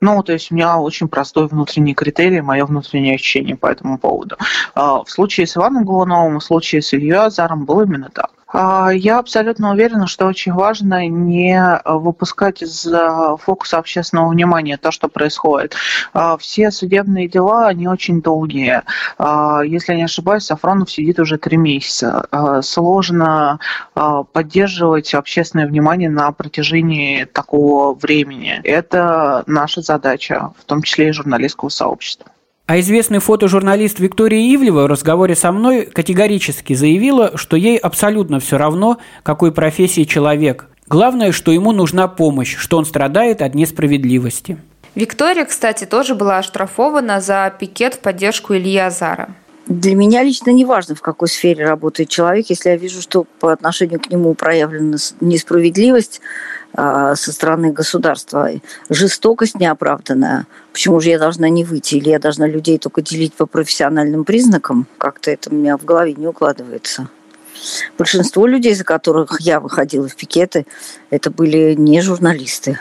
Ну, 0.00 0.23
то 0.23 0.32
есть 0.32 0.53
у 0.53 0.55
меня 0.55 0.78
очень 0.78 1.09
простой 1.09 1.49
внутренний 1.49 1.95
критерий, 1.95 2.43
мое 2.43 2.66
внутреннее 2.66 3.14
ощущение 3.14 3.57
по 3.57 3.66
этому 3.66 3.99
поводу. 3.99 4.37
Э, 4.76 4.99
в 5.04 5.07
случае 5.09 5.47
с 5.47 5.57
Иваном 5.57 5.85
Голуновым, 5.85 6.38
в 6.38 6.45
случае 6.45 6.83
с 6.83 6.93
Ильей 6.93 7.16
Азаром 7.16 7.64
было 7.64 7.85
именно 7.85 8.11
так. 8.11 8.34
А, 8.56 8.90
я 8.92 9.18
абсолютно 9.18 9.73
уверена, 9.73 10.06
что 10.06 10.26
очень 10.26 10.52
важно 10.52 11.08
не 11.08 11.61
выпускать 11.84 12.62
из 12.62 12.87
э, 12.87 13.37
фокуса 13.40 13.78
общественного 13.78 14.28
внимания 14.28 14.76
то, 14.76 14.92
что 14.92 15.08
происходит. 15.08 15.75
А, 16.12 16.37
все 16.37 16.70
судебные 16.70 17.28
дела, 17.28 17.66
они 17.66 17.88
очень 17.88 18.23
долгие. 18.23 18.82
А, 19.18 19.62
если 19.62 19.92
я 19.92 19.99
не 19.99 20.04
ошибаюсь, 20.04 20.44
Сафронов 20.44 20.88
сидит 20.88 21.18
уже 21.18 21.37
три 21.37 21.56
месяца. 21.56 22.28
Сложно 22.62 23.58
поддерживать 24.32 25.14
общественное 25.14 25.66
внимание 25.66 26.08
на 26.08 26.30
протяжении 26.30 27.25
такого 27.25 27.94
времени. 27.94 28.61
Это 28.62 29.42
наша 29.49 29.82
задача, 29.82 30.52
в 30.61 30.64
том 30.64 30.82
числе 30.82 31.08
и 31.08 31.12
журналистского 31.12 31.70
сообщества. 31.70 32.30
А 32.66 32.80
известный 32.80 33.18
фотожурналист 33.18 34.00
Виктория 34.00 34.54
Ивлева 34.54 34.85
в 34.85 34.87
разговоре 34.87 35.35
со 35.35 35.52
мной 35.52 35.85
категорически 35.85 36.73
заявила, 36.73 37.37
что 37.37 37.59
ей 37.59 37.76
абсолютно 37.76 38.40
все 38.40 38.56
равно, 38.56 38.97
какой 39.23 39.52
профессии 39.52 40.04
человек. 40.04 40.66
Главное, 40.88 41.33
что 41.33 41.52
ему 41.52 41.73
нужна 41.73 42.09
помощь, 42.09 42.56
что 42.56 42.78
он 42.78 42.87
страдает 42.87 43.42
от 43.42 43.54
несправедливости. 43.54 44.56
Виктория, 44.94 45.44
кстати, 45.44 45.85
тоже 45.85 46.14
была 46.14 46.38
оштрафована 46.38 47.21
за 47.21 47.52
пикет 47.59 47.94
в 47.94 47.99
поддержку 47.99 48.54
Ильи 48.54 48.78
Азара. 48.78 49.28
Для 49.66 49.94
меня 49.94 50.23
лично 50.23 50.50
не 50.50 50.64
важно, 50.64 50.94
в 50.94 51.02
какой 51.02 51.28
сфере 51.28 51.66
работает 51.66 52.09
человек. 52.09 52.47
Если 52.49 52.71
я 52.71 52.76
вижу, 52.76 53.02
что 53.02 53.26
по 53.40 53.52
отношению 53.52 54.00
к 54.00 54.09
нему 54.09 54.33
проявлена 54.35 54.97
несправедливость, 55.21 56.23
со 56.76 57.33
стороны 57.33 57.73
государства, 57.73 58.50
жестокость 58.90 59.54
неоправданная. 59.61 60.47
Почему 60.73 61.00
же 61.00 61.11
я 61.11 61.19
должна 61.19 61.49
не 61.49 61.64
выйти? 61.64 61.97
Или 61.97 62.11
я 62.11 62.19
должна 62.19 62.47
людей 62.47 62.78
только 62.78 63.00
делить 63.00 63.33
по 63.35 63.47
профессиональным 63.47 64.25
признакам? 64.25 64.87
Как-то 64.99 65.31
это 65.31 65.50
у 65.50 65.54
меня 65.54 65.76
в 65.76 65.85
голове 65.85 66.14
не 66.14 66.26
укладывается. 66.26 67.09
Большинство 67.97 68.47
людей, 68.47 68.75
за 68.75 68.85
которых 68.85 69.40
я 69.40 69.61
выходила 69.61 70.09
в 70.09 70.16
пикеты, 70.16 70.66
это 71.11 71.31
были 71.31 71.75
не 71.75 72.00
журналисты. 72.00 72.81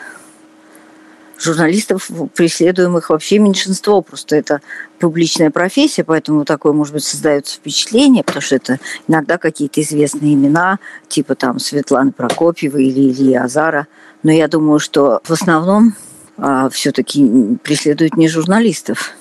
Журналистов, 1.38 2.10
преследуемых 2.34 3.10
вообще 3.10 3.38
меньшинство. 3.38 4.02
Просто 4.02 4.36
это 4.36 4.60
публичная 4.98 5.50
профессия, 5.50 6.04
поэтому 6.04 6.44
такое, 6.44 6.72
может 6.72 6.94
быть, 6.94 7.04
создается 7.04 7.56
впечатление, 7.56 8.24
потому 8.24 8.42
что 8.42 8.56
это 8.56 8.78
иногда 9.08 9.38
какие-то 9.38 9.80
известные 9.80 10.34
имена, 10.34 10.78
типа 11.08 11.34
там 11.34 11.58
Светланы 11.58 12.12
Прокопьевой 12.12 12.86
или 12.86 13.12
Ильи 13.12 13.34
Азара. 13.34 13.86
Но 14.22 14.32
я 14.32 14.48
думаю, 14.48 14.78
что 14.78 15.20
в 15.24 15.30
основном 15.30 15.94
а, 16.36 16.68
все-таки 16.70 17.58
преследуют 17.62 18.16
не 18.16 18.28
журналистов. 18.28 19.14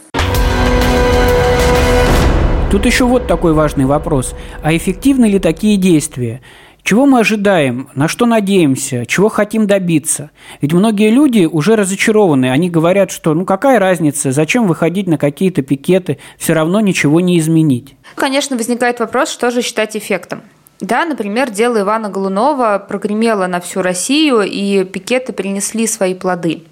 Тут 2.72 2.88
еще 2.88 3.06
вот 3.06 3.28
такой 3.28 3.54
важный 3.54 3.86
вопрос. 3.86 4.34
А 4.64 4.76
эффективны 4.76 5.26
ли 5.26 5.38
такие 5.38 5.78
действия? 5.78 6.42
Чего 6.84 7.06
мы 7.06 7.22
ожидаем, 7.22 7.88
на 7.96 8.10
что 8.10 8.26
надеемся, 8.26 9.06
чего 9.06 9.30
хотим 9.30 9.68
добиться? 9.68 10.32
Ведь 10.60 10.74
многие 10.74 11.12
люди 11.12 11.46
уже 11.46 11.78
разочарованы. 11.78 12.52
Они 12.52 12.70
говорят, 12.70 13.10
что 13.10 13.34
ну 13.34 13.46
какая 13.46 13.80
разница, 13.80 14.34
зачем 14.34 14.68
выходить 14.68 15.08
на 15.08 15.18
какие-то 15.18 15.62
пикеты, 15.62 16.20
все 16.38 16.52
равно 16.52 16.82
ничего 16.82 17.22
не 17.22 17.40
изменить. 17.40 17.96
Конечно, 18.16 18.58
возникает 18.58 19.00
вопрос, 19.00 19.30
что 19.30 19.50
же 19.50 19.62
считать 19.62 19.96
эффектом. 19.96 20.42
Да, 20.82 21.06
например, 21.06 21.52
дело 21.52 21.80
Ивана 21.80 22.10
Голунова 22.10 22.80
прогремело 22.80 23.48
на 23.48 23.62
всю 23.62 23.82
Россию, 23.82 24.42
и 24.42 24.84
пикеты 24.84 25.32
принесли 25.32 25.88
свои 25.88 26.14
плоды. 26.14 26.64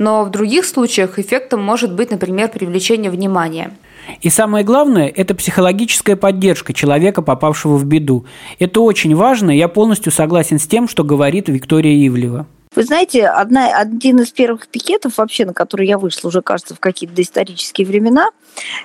Но 0.00 0.24
в 0.24 0.30
других 0.30 0.64
случаях 0.64 1.18
эффектом 1.18 1.62
может 1.62 1.94
быть, 1.94 2.10
например, 2.10 2.48
привлечение 2.48 3.10
внимания– 3.10 3.70
и 4.22 4.30
самое 4.30 4.64
главное– 4.64 5.06
это 5.16 5.34
психологическая 5.34 6.16
поддержка 6.16 6.72
человека, 6.72 7.22
попавшего 7.22 7.76
в 7.76 7.84
беду. 7.84 8.24
Это 8.58 8.80
очень 8.80 9.14
важно, 9.14 9.50
я 9.50 9.68
полностью 9.68 10.10
согласен 10.10 10.58
с 10.58 10.66
тем, 10.66 10.88
что 10.88 11.04
говорит 11.04 11.48
Виктория 11.48 12.06
Ивлева. 12.08 12.46
Вы 12.76 12.84
знаете, 12.84 13.26
одна, 13.26 13.76
один 13.76 14.20
из 14.20 14.30
первых 14.30 14.68
пикетов 14.68 15.18
вообще, 15.18 15.44
на 15.44 15.52
который 15.52 15.88
я 15.88 15.98
вышла, 15.98 16.28
уже, 16.28 16.40
кажется, 16.40 16.76
в 16.76 16.78
какие-то 16.78 17.16
доисторические 17.16 17.84
времена, 17.84 18.28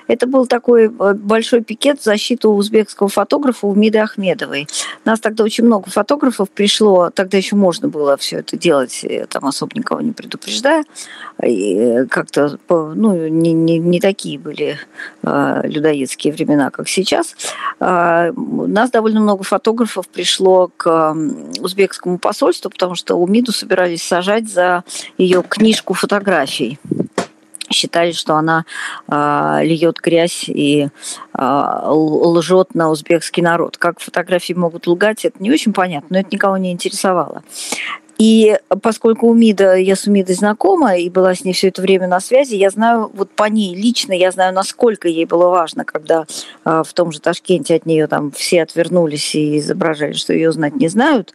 это 0.08 0.26
был 0.26 0.46
такой 0.48 0.86
э, 0.86 1.14
большой 1.14 1.62
пикет 1.62 2.00
в 2.00 2.04
защиту 2.04 2.50
узбекского 2.50 3.08
фотографа 3.08 3.66
Умиды 3.68 3.98
Ахмедовой. 3.98 4.66
Нас 5.04 5.20
тогда 5.20 5.44
очень 5.44 5.64
много 5.64 5.88
фотографов 5.88 6.50
пришло, 6.50 7.10
тогда 7.10 7.36
еще 7.36 7.54
можно 7.54 7.86
было 7.88 8.16
все 8.16 8.38
это 8.38 8.56
делать, 8.56 9.04
э, 9.04 9.26
там 9.26 9.46
особо 9.46 9.76
никого 9.76 10.00
не 10.00 10.10
предупреждая. 10.10 10.84
И 11.44 11.76
э, 11.76 12.06
как-то, 12.06 12.58
ну, 12.68 13.28
не, 13.28 13.52
не, 13.52 13.78
не 13.78 14.00
такие 14.00 14.38
были 14.38 14.78
э, 15.22 15.60
людоедские 15.64 16.32
времена, 16.32 16.70
как 16.70 16.88
сейчас. 16.88 17.36
Э, 17.78 18.32
нас 18.32 18.90
довольно 18.90 19.20
много 19.20 19.44
фотографов 19.44 20.08
пришло 20.08 20.70
к 20.76 21.14
узбекскому 21.60 22.18
посольству, 22.18 22.70
потому 22.70 22.94
что 22.94 23.14
Умиду 23.14 23.52
собирались 23.76 24.02
сажать 24.02 24.48
за 24.48 24.84
ее 25.18 25.42
книжку 25.42 25.92
фотографий 25.94 26.78
считали, 27.68 28.12
что 28.12 28.36
она 28.36 28.64
э, 29.08 29.58
льет 29.64 29.96
грязь 30.00 30.44
и 30.48 30.88
э, 31.36 31.82
лжет 31.88 32.74
на 32.74 32.90
узбекский 32.90 33.42
народ. 33.42 33.76
Как 33.76 33.98
фотографии 33.98 34.52
могут 34.52 34.86
лгать, 34.86 35.24
это 35.24 35.42
не 35.42 35.50
очень 35.50 35.72
понятно, 35.72 36.06
но 36.10 36.18
это 36.20 36.28
никого 36.30 36.56
не 36.56 36.72
интересовало. 36.72 37.42
И 38.18 38.58
поскольку 38.82 39.28
у 39.28 39.34
МИДа, 39.34 39.76
я 39.76 39.94
с 39.94 40.06
УМИДой 40.06 40.34
знакома 40.34 40.96
и 40.96 41.10
была 41.10 41.34
с 41.34 41.44
ней 41.44 41.52
все 41.52 41.68
это 41.68 41.82
время 41.82 42.08
на 42.08 42.20
связи, 42.20 42.54
я 42.54 42.70
знаю 42.70 43.10
вот 43.12 43.30
по 43.30 43.44
ней 43.44 43.74
лично, 43.74 44.12
я 44.12 44.30
знаю, 44.30 44.54
насколько 44.54 45.08
ей 45.08 45.26
было 45.26 45.48
важно, 45.48 45.84
когда 45.84 46.24
э, 46.64 46.82
в 46.86 46.92
том 46.94 47.12
же 47.12 47.20
Ташкенте 47.20 47.74
от 47.74 47.84
нее 47.84 48.06
там 48.06 48.30
все 48.30 48.62
отвернулись 48.62 49.34
и 49.34 49.58
изображали, 49.58 50.12
что 50.12 50.32
ее 50.32 50.50
знать 50.52 50.76
не 50.76 50.88
знают. 50.88 51.34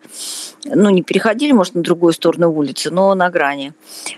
Ну, 0.65 0.89
не 0.89 1.03
переходили, 1.03 1.51
может, 1.51 1.75
на 1.75 1.83
другую 1.83 2.13
сторону 2.13 2.51
улицы, 2.51 2.89
но 2.89 3.13
на 3.13 3.29
грани. 3.29 3.73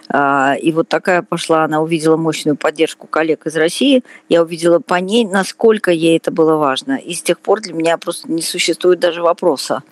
Э, 0.10 0.58
и 0.58 0.72
вот 0.72 0.88
такая 0.88 1.22
пошла, 1.22 1.66
она 1.66 1.82
увидела 1.82 2.16
мощную 2.16 2.56
поддержку 2.56 3.08
коллег 3.08 3.46
из 3.46 3.58
России, 3.58 4.04
я 4.30 4.42
увидела 4.42 4.80
по 4.80 4.96
ней, 4.96 5.26
насколько 5.26 5.92
ей 5.92 6.18
это 6.18 6.32
было 6.32 6.56
важно. 6.56 6.94
И 6.94 7.14
с 7.14 7.22
тех 7.22 7.40
пор 7.40 7.60
для 7.60 7.74
меня 7.74 7.98
просто 7.98 8.32
не 8.32 8.42
существует 8.42 9.00
даже 9.00 9.22
вопроса, 9.22 9.84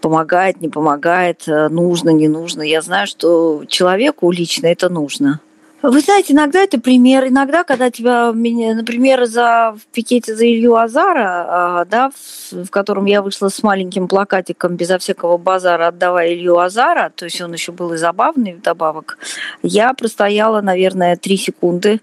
помогает, 0.00 0.60
не 0.62 0.68
помогает, 0.68 1.46
э, 1.46 1.68
нужно, 1.68 2.13
не 2.16 2.28
нужно. 2.28 2.62
Я 2.62 2.82
знаю, 2.82 3.06
что 3.06 3.64
человеку 3.68 4.30
лично 4.30 4.66
это 4.66 4.88
нужно. 4.88 5.40
Вы 5.86 6.00
знаете, 6.00 6.32
иногда 6.32 6.62
это 6.62 6.80
пример. 6.80 7.28
Иногда, 7.28 7.62
когда 7.62 7.90
тебя, 7.90 8.32
например, 8.32 9.26
за, 9.26 9.76
в 9.78 9.94
пикете 9.94 10.34
за 10.34 10.46
Илью 10.46 10.76
Азара, 10.76 11.46
а, 11.46 11.84
да, 11.84 12.10
в, 12.10 12.64
в 12.64 12.70
котором 12.70 13.04
я 13.04 13.20
вышла 13.20 13.50
с 13.50 13.62
маленьким 13.62 14.08
плакатиком 14.08 14.76
безо 14.76 14.98
всякого 14.98 15.36
базара 15.36 15.88
«Отдавай 15.88 16.32
Илью 16.32 16.58
Азара», 16.58 17.12
то 17.14 17.26
есть 17.26 17.38
он 17.42 17.52
еще 17.52 17.72
был 17.72 17.92
и 17.92 17.98
забавный 17.98 18.54
вдобавок, 18.54 19.18
я 19.62 19.92
простояла, 19.92 20.62
наверное, 20.62 21.16
три 21.16 21.36
секунды, 21.36 22.00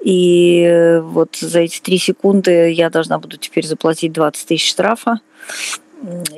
и 0.00 1.00
вот 1.02 1.34
за 1.34 1.60
эти 1.60 1.80
три 1.80 1.98
секунды 1.98 2.70
я 2.70 2.88
должна 2.88 3.18
буду 3.18 3.36
теперь 3.36 3.66
заплатить 3.66 4.12
20 4.12 4.46
тысяч 4.46 4.70
штрафа. 4.70 5.20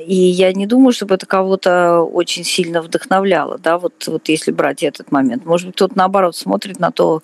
И 0.05 0.15
я 0.15 0.53
не 0.53 0.65
думаю, 0.65 0.93
чтобы 0.93 1.15
это 1.15 1.25
кого-то 1.25 2.01
очень 2.01 2.43
сильно 2.43 2.81
вдохновляло, 2.81 3.57
да, 3.57 3.77
вот, 3.77 4.07
вот 4.07 4.29
если 4.29 4.51
брать 4.51 4.83
этот 4.83 5.11
момент. 5.11 5.45
Может 5.45 5.67
быть, 5.67 5.75
кто-то 5.75 5.97
наоборот 5.97 6.35
смотрит 6.35 6.79
на 6.79 6.91
то, 6.91 7.21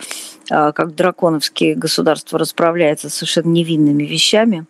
а, 0.50 0.71
как 0.71 0.95
драконовские 0.95 1.75
государства 1.75 2.38
расправляются 2.38 3.09
с 3.09 3.15
совершенно 3.15 3.50
невинными 3.50 4.03
вещами. 4.03 4.65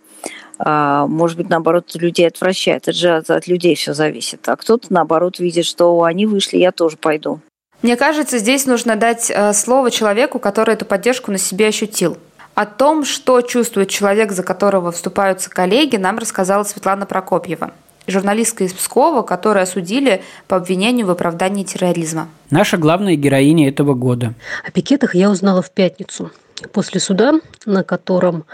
А, 0.59 1.07
может 1.07 1.37
быть, 1.37 1.49
наоборот, 1.49 1.91
людей 1.95 2.27
отвращает. 2.27 2.83
Это 2.87 2.93
же 2.93 3.15
от 3.15 3.47
людей 3.47 3.75
все 3.75 3.93
зависит. 3.93 4.47
А 4.47 4.55
кто-то, 4.55 4.93
наоборот, 4.93 5.39
видит, 5.39 5.65
что 5.65 6.03
они 6.03 6.25
вышли, 6.25 6.57
я 6.57 6.71
тоже 6.71 6.97
пойду. 6.97 7.39
Мне 7.81 7.97
кажется, 7.97 8.37
здесь 8.37 8.65
нужно 8.65 8.95
дать 8.95 9.29
э, 9.29 9.51
слово 9.51 9.91
человеку, 9.91 10.39
который 10.39 10.75
эту 10.75 10.85
поддержку 10.85 11.31
на 11.31 11.37
себе 11.37 11.67
ощутил. 11.67 12.17
О 12.55 12.67
том, 12.67 13.03
что 13.03 13.41
чувствует 13.41 13.89
человек, 13.89 14.31
за 14.31 14.43
которого 14.43 14.91
вступаются 14.91 15.49
коллеги, 15.49 15.95
нам 15.95 16.19
рассказала 16.19 16.63
Светлана 16.63 17.07
Прокопьева, 17.07 17.71
журналистка 18.05 18.63
из 18.63 18.73
Пскова, 18.73 19.23
которую 19.23 19.63
осудили 19.63 20.21
по 20.47 20.57
обвинению 20.57 21.07
в 21.07 21.09
оправдании 21.09 21.63
терроризма. 21.63 22.27
Наша 22.51 22.77
главная 22.77 23.15
героиня 23.15 23.69
этого 23.69 23.95
года. 23.95 24.33
О 24.67 24.69
пикетах 24.69 25.15
я 25.15 25.31
узнала 25.31 25.63
в 25.63 25.71
пятницу 25.71 26.31
после 26.71 26.99
суда, 26.99 27.33
на 27.65 27.83
котором 27.83 28.45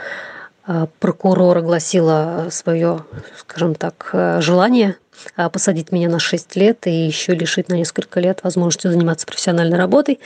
прокурор 1.00 1.58
огласила 1.58 2.48
свое, 2.52 3.04
скажем 3.38 3.74
так, 3.74 4.10
э, 4.14 4.40
желание 4.42 4.98
а, 5.36 5.50
посадить 5.50 5.92
меня 5.92 6.10
на 6.10 6.20
6 6.20 6.56
лет 6.56 6.86
и 6.86 6.92
еще 6.92 7.34
лишить 7.34 7.70
на 7.70 7.74
несколько 7.74 8.20
лет 8.20 8.42
возможности 8.44 8.88
заниматься 8.88 9.26
профессиональной 9.26 9.78
работой. 9.78 10.20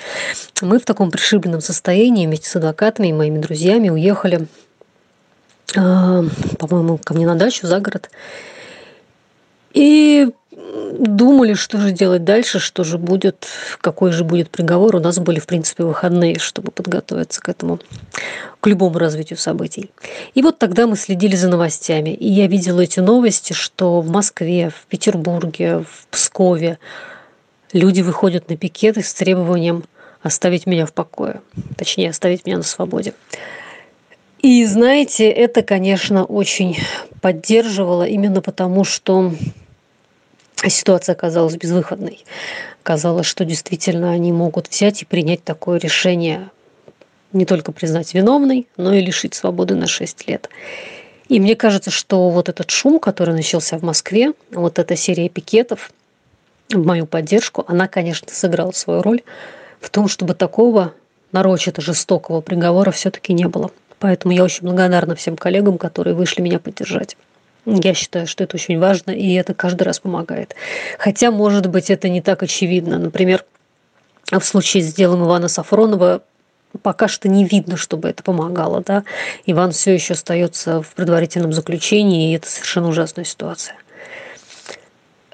Мы 0.62 0.80
в 0.80 0.86
таком 0.86 1.12
пришибленном 1.12 1.62
состоянии 1.62 2.28
вместе 2.28 2.50
с 2.50 2.56
адвокатами 2.56 3.08
и 3.08 3.14
моими 3.14 3.40
друзьями 3.40 3.90
уехали, 3.90 4.48
а, 5.78 6.24
по-моему, 6.60 6.98
ко 6.98 7.14
мне 7.14 7.26
на 7.26 7.36
дачу 7.36 7.66
за 7.66 7.80
город. 7.80 8.10
И 9.74 10.30
думали, 11.00 11.54
что 11.54 11.78
же 11.80 11.92
делать 11.92 12.24
дальше, 12.24 12.60
что 12.60 12.84
же 12.84 12.98
будет, 12.98 13.48
какой 13.82 14.12
же 14.12 14.24
будет 14.24 14.50
приговор. 14.50 14.96
У 14.96 15.00
нас 15.00 15.20
были, 15.20 15.40
в 15.40 15.48
принципе, 15.48 15.84
выходные, 15.84 16.40
чтобы 16.40 16.72
подготовиться 16.72 17.42
к 17.42 17.50
этому, 17.50 17.80
к 18.60 18.68
любому 18.68 18.98
развитию 19.00 19.38
событий. 19.38 19.92
И 20.34 20.42
вот 20.42 20.60
тогда 20.60 20.88
мы 20.88 20.96
следили 20.96 21.36
за 21.36 21.50
новостями. 21.50 22.12
И 22.12 22.28
я 22.28 22.48
видела 22.48 22.82
эти 22.82 23.00
новости, 23.00 23.54
что 23.54 24.02
в 24.02 24.10
Москве, 24.10 24.70
в 24.70 24.86
Петербурге, 24.88 25.80
в 25.80 26.08
Пскове 26.12 26.80
люди 27.72 28.02
выходят 28.02 28.50
на 28.50 28.58
пикеты 28.58 29.04
с 29.04 29.14
требованием 29.14 29.84
оставить 30.22 30.66
меня 30.66 30.86
в 30.86 30.94
покое. 30.94 31.42
Точнее, 31.78 32.10
оставить 32.10 32.46
меня 32.46 32.58
на 32.58 32.64
свободе. 32.64 33.14
И 34.42 34.66
знаете, 34.66 35.30
это, 35.30 35.62
конечно, 35.62 36.26
очень 36.26 36.78
поддерживало 37.22 38.04
именно 38.04 38.42
потому, 38.42 38.84
что 38.84 39.34
ситуация 40.68 41.14
оказалась 41.14 41.56
безвыходной. 41.56 42.26
Казалось, 42.84 43.26
что 43.26 43.46
действительно 43.46 44.12
они 44.12 44.32
могут 44.32 44.68
взять 44.68 45.02
и 45.02 45.06
принять 45.06 45.44
такое 45.44 45.80
решение, 45.80 46.50
не 47.32 47.46
только 47.46 47.72
признать 47.72 48.14
виновной, 48.14 48.68
но 48.78 48.94
и 48.94 49.02
лишить 49.02 49.34
свободы 49.34 49.76
на 49.76 49.88
6 49.88 50.28
лет. 50.28 50.50
И 51.30 51.40
мне 51.40 51.56
кажется, 51.56 51.90
что 51.90 52.30
вот 52.30 52.50
этот 52.50 52.70
шум, 52.70 53.00
который 53.00 53.34
начался 53.34 53.78
в 53.78 53.82
Москве, 53.82 54.34
вот 54.52 54.78
эта 54.78 54.96
серия 54.96 55.30
пикетов 55.30 55.92
в 56.70 56.86
мою 56.86 57.06
поддержку, 57.06 57.64
она, 57.68 57.88
конечно, 57.88 58.28
сыграла 58.32 58.72
свою 58.72 59.02
роль 59.02 59.22
в 59.80 59.90
том, 59.90 60.08
чтобы 60.08 60.34
такого 60.34 60.94
нарочито 61.32 61.82
жестокого 61.82 62.42
приговора 62.42 62.92
все-таки 62.92 63.34
не 63.34 63.48
было. 63.48 63.72
Поэтому 64.00 64.34
я 64.34 64.44
очень 64.44 64.64
благодарна 64.64 65.16
всем 65.16 65.38
коллегам, 65.38 65.78
которые 65.78 66.14
вышли 66.14 66.42
меня 66.42 66.60
поддержать. 66.60 67.18
Я 67.66 67.94
считаю, 67.94 68.28
что 68.28 68.44
это 68.44 68.58
очень 68.58 68.80
важно, 68.80 69.12
и 69.12 69.34
это 69.34 69.54
каждый 69.54 69.84
раз 69.84 70.00
помогает. 70.00 70.56
Хотя, 71.00 71.32
может 71.32 71.68
быть, 71.68 71.90
это 71.90 72.10
не 72.10 72.22
так 72.22 72.44
очевидно. 72.44 72.98
Например, 72.98 73.46
в 74.32 74.42
случае 74.42 74.84
с 74.84 74.94
делом 74.94 75.24
Ивана 75.24 75.48
Сафронова 75.48 76.22
пока 76.82 77.08
что 77.08 77.30
не 77.30 77.46
видно, 77.46 77.78
чтобы 77.78 78.10
это 78.10 78.24
помогало. 78.24 78.82
Да? 78.82 79.04
Иван 79.46 79.72
все 79.72 79.94
еще 79.94 80.14
остается 80.14 80.82
в 80.82 80.94
предварительном 80.94 81.54
заключении, 81.54 82.32
и 82.32 82.36
это 82.36 82.50
совершенно 82.50 82.90
ужасная 82.90 83.26
ситуация. 83.26 83.78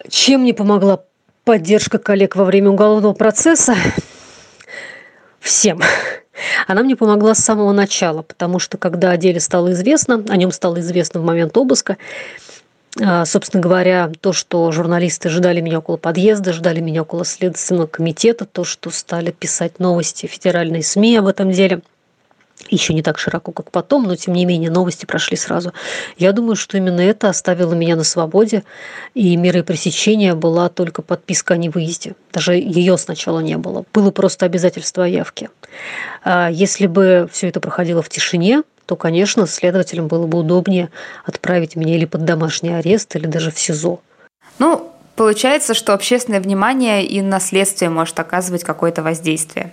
Чем 0.09 0.41
мне 0.41 0.53
помогла 0.53 1.03
поддержка 1.45 1.97
коллег 1.97 2.35
во 2.35 2.45
время 2.45 2.69
уголовного 2.69 3.13
процесса? 3.13 3.75
всем. 5.39 5.81
Она 6.67 6.83
мне 6.83 6.95
помогла 6.95 7.35
с 7.35 7.39
самого 7.39 7.71
начала, 7.71 8.21
потому 8.21 8.59
что 8.59 8.77
когда 8.77 9.11
о 9.11 9.17
деле 9.17 9.39
стало 9.39 9.71
известно, 9.71 10.23
о 10.29 10.37
нем 10.37 10.51
стало 10.51 10.79
известно 10.79 11.19
в 11.19 11.23
момент 11.23 11.57
обыска, 11.57 11.97
а, 13.01 13.25
собственно 13.25 13.61
говоря, 13.61 14.11
то, 14.19 14.33
что 14.33 14.71
журналисты 14.71 15.29
ждали 15.29 15.61
меня 15.61 15.79
около 15.79 15.97
подъезда, 15.97 16.53
ждали 16.53 16.79
меня 16.79 17.03
около 17.03 17.23
Следственного 17.23 17.87
комитета, 17.87 18.45
то, 18.45 18.63
что 18.63 18.89
стали 18.89 19.31
писать 19.31 19.79
новости 19.79 20.25
федеральные 20.25 20.83
СМИ 20.83 21.17
об 21.17 21.27
этом 21.27 21.51
деле– 21.51 21.81
еще 22.69 22.93
не 22.93 23.01
так 23.01 23.19
широко, 23.19 23.51
как 23.51 23.71
потом, 23.71 24.03
но 24.03 24.15
тем 24.15 24.33
не 24.33 24.45
менее 24.45 24.71
новости 24.71 25.05
прошли 25.05 25.37
сразу. 25.37 25.73
Я 26.17 26.31
думаю, 26.31 26.55
что 26.55 26.77
именно 26.77 27.01
это 27.01 27.29
оставило 27.29 27.73
меня 27.73 27.95
на 27.95 28.03
свободе, 28.03 28.63
и 29.13 29.35
мерой 29.35 29.63
пресечения 29.63 30.35
была 30.35 30.69
только 30.69 31.01
подписка 31.01 31.55
о 31.55 31.57
невыезде. 31.57 32.15
Даже 32.31 32.53
ее 32.53 32.97
сначала 32.97 33.39
не 33.39 33.57
было. 33.57 33.85
Было 33.93 34.11
просто 34.11 34.45
обязательство 34.45 35.05
о 35.05 35.07
явке. 35.07 35.49
А 36.23 36.49
если 36.49 36.87
бы 36.87 37.29
все 37.31 37.49
это 37.49 37.59
проходило 37.59 38.01
в 38.01 38.09
тишине, 38.09 38.63
то, 38.85 38.95
конечно, 38.95 39.45
следователям 39.45 40.07
было 40.07 40.25
бы 40.25 40.39
удобнее 40.39 40.89
отправить 41.23 41.75
меня 41.75 41.95
или 41.95 42.05
под 42.05 42.25
домашний 42.25 42.73
арест, 42.73 43.15
или 43.15 43.27
даже 43.27 43.51
в 43.51 43.59
СИЗО. 43.59 43.99
Ну, 44.57 44.91
получается, 45.15 45.75
что 45.75 45.93
общественное 45.93 46.41
внимание 46.41 47.05
и 47.05 47.21
наследствие 47.21 47.91
может 47.91 48.19
оказывать 48.19 48.63
какое-то 48.63 49.03
воздействие. 49.03 49.71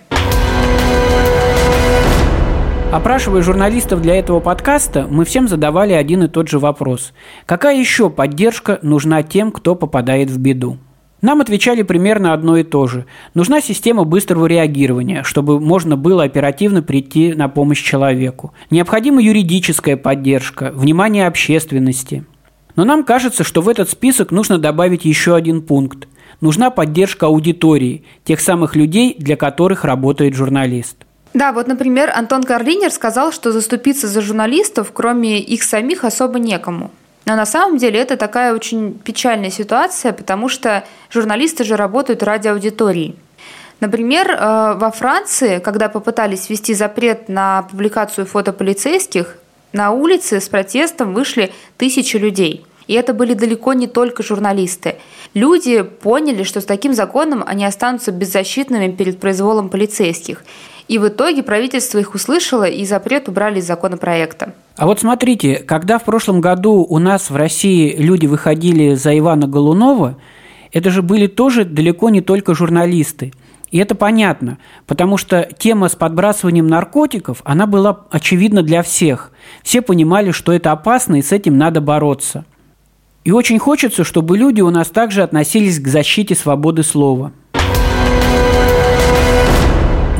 Опрашивая 2.91 3.41
журналистов 3.41 4.01
для 4.01 4.15
этого 4.15 4.39
подкаста, 4.39 5.07
мы 5.09 5.25
всем 5.25 5.49
задавали 5.49 5.91
один 5.91 6.23
и 6.23 6.29
тот 6.29 6.47
же 6.47 6.57
вопрос. 6.57 7.11
Какая 7.45 7.77
еще 7.77 8.09
поддержка 8.09 8.79
нужна 8.81 9.23
тем, 9.23 9.51
кто 9.51 9.75
попадает 9.75 10.29
в 10.29 10.39
беду? 10.39 10.77
Нам 11.21 11.41
отвечали 11.41 11.81
примерно 11.81 12.31
одно 12.31 12.55
и 12.55 12.63
то 12.63 12.87
же. 12.87 13.05
Нужна 13.33 13.59
система 13.59 14.05
быстрого 14.05 14.45
реагирования, 14.45 15.23
чтобы 15.23 15.59
можно 15.59 15.97
было 15.97 16.23
оперативно 16.23 16.81
прийти 16.81 17.33
на 17.33 17.49
помощь 17.49 17.83
человеку. 17.83 18.53
Необходима 18.69 19.21
юридическая 19.21 19.97
поддержка, 19.97 20.71
внимание 20.73 21.27
общественности. 21.27 22.23
Но 22.77 22.85
нам 22.85 23.03
кажется, 23.03 23.43
что 23.43 23.61
в 23.61 23.67
этот 23.67 23.89
список 23.89 24.31
нужно 24.31 24.59
добавить 24.59 25.03
еще 25.03 25.35
один 25.35 25.61
пункт. 25.61 26.07
Нужна 26.39 26.69
поддержка 26.69 27.25
аудитории, 27.25 28.05
тех 28.23 28.39
самых 28.39 28.77
людей, 28.77 29.13
для 29.19 29.35
которых 29.35 29.83
работает 29.83 30.35
журналист. 30.35 31.06
Да, 31.33 31.51
вот, 31.51 31.67
например, 31.67 32.11
Антон 32.15 32.43
Карлинер 32.43 32.91
сказал, 32.91 33.31
что 33.31 33.51
заступиться 33.51 34.07
за 34.07 34.21
журналистов, 34.21 34.91
кроме 34.93 35.39
их 35.39 35.63
самих, 35.63 36.03
особо 36.03 36.39
некому. 36.39 36.91
Но 37.25 37.35
на 37.35 37.45
самом 37.45 37.77
деле 37.77 37.99
это 37.99 38.15
такая 38.15 38.53
очень 38.53 38.97
печальная 38.97 39.49
ситуация, 39.49 40.13
потому 40.13 40.47
что 40.47 40.85
журналисты 41.11 41.63
же 41.65 41.75
работают 41.75 42.23
ради 42.23 42.47
аудитории. 42.47 43.15
Например, 43.79 44.31
э, 44.31 44.75
во 44.77 44.91
Франции, 44.91 45.59
когда 45.59 45.89
попытались 45.89 46.49
ввести 46.49 46.73
запрет 46.73 47.29
на 47.29 47.63
публикацию 47.63 48.25
фото 48.25 48.53
полицейских, 48.53 49.37
на 49.73 49.91
улице 49.91 50.39
с 50.39 50.47
протестом 50.47 51.13
вышли 51.13 51.51
тысячи 51.77 52.17
людей. 52.17 52.65
И 52.87 52.93
это 52.93 53.13
были 53.13 53.33
далеко 53.33 53.73
не 53.73 53.87
только 53.87 54.23
журналисты. 54.23 54.95
Люди 55.33 55.81
поняли, 55.81 56.43
что 56.43 56.61
с 56.61 56.65
таким 56.65 56.93
законом 56.93 57.43
они 57.45 57.65
останутся 57.65 58.11
беззащитными 58.11 58.89
перед 58.89 59.19
произволом 59.19 59.69
полицейских. 59.69 60.43
И 60.87 60.97
в 60.99 61.07
итоге 61.07 61.43
правительство 61.43 61.99
их 61.99 62.15
услышало 62.15 62.63
и 62.63 62.85
запрет 62.85 63.27
убрали 63.27 63.59
из 63.59 63.67
законопроекта. 63.67 64.53
А 64.77 64.85
вот 64.85 64.99
смотрите, 64.99 65.55
когда 65.55 65.97
в 65.97 66.03
прошлом 66.03 66.39
году 66.39 66.85
у 66.87 66.97
нас 66.99 67.29
в 67.29 67.35
России 67.35 67.95
люди 67.97 68.25
выходили 68.25 68.93
за 68.93 69.17
Ивана 69.17 69.47
Голунова, 69.47 70.17
это 70.71 70.89
же 70.91 71.01
были 71.01 71.27
тоже 71.27 71.65
далеко 71.65 72.09
не 72.09 72.21
только 72.21 72.53
журналисты. 72.53 73.33
И 73.69 73.79
это 73.79 73.95
понятно, 73.95 74.59
потому 74.85 75.17
что 75.17 75.49
тема 75.57 75.89
с 75.89 75.95
подбрасыванием 75.95 76.67
наркотиков, 76.67 77.41
она 77.43 77.65
была 77.65 78.05
очевидна 78.11 78.63
для 78.63 78.81
всех. 78.81 79.31
Все 79.61 79.81
понимали, 79.81 80.31
что 80.31 80.53
это 80.53 80.71
опасно, 80.71 81.19
и 81.19 81.21
с 81.21 81.33
этим 81.33 81.57
надо 81.57 81.81
бороться. 81.81 82.45
И 83.25 83.31
очень 83.31 83.59
хочется, 83.59 84.05
чтобы 84.05 84.37
люди 84.37 84.61
у 84.61 84.69
нас 84.69 84.87
также 84.87 85.21
относились 85.21 85.81
к 85.81 85.87
защите 85.89 86.33
свободы 86.33 86.83
слова. 86.83 87.33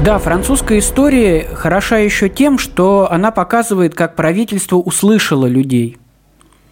Да, 0.03 0.19
французская 0.19 0.79
история 0.79 1.49
хороша 1.53 1.97
еще 1.97 2.29
тем, 2.29 2.59
что 2.59 3.11
она 3.11 3.31
показывает, 3.31 3.95
как 3.95 4.15
правительство 4.15 4.77
услышало 4.77 5.47
людей. 5.47 5.97